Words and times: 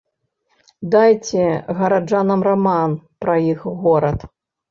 Дайце 0.95 1.43
гараджанам 1.81 2.41
раман 2.49 2.97
пра 3.25 3.35
іх 3.53 3.59
горад. 3.85 4.19